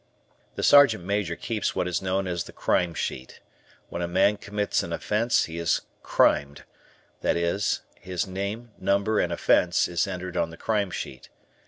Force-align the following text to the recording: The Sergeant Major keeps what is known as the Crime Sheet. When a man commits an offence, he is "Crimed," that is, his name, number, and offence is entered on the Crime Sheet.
The 0.55 0.63
Sergeant 0.63 1.03
Major 1.03 1.35
keeps 1.35 1.75
what 1.75 1.87
is 1.87 2.01
known 2.01 2.25
as 2.25 2.45
the 2.45 2.51
Crime 2.51 2.95
Sheet. 2.95 3.39
When 3.89 4.01
a 4.01 4.07
man 4.07 4.37
commits 4.37 4.81
an 4.81 4.91
offence, 4.91 5.43
he 5.45 5.59
is 5.59 5.81
"Crimed," 6.01 6.63
that 7.21 7.37
is, 7.37 7.81
his 7.99 8.25
name, 8.25 8.71
number, 8.79 9.19
and 9.19 9.31
offence 9.31 9.87
is 9.87 10.07
entered 10.07 10.35
on 10.35 10.49
the 10.49 10.57
Crime 10.57 10.89
Sheet. 10.89 11.29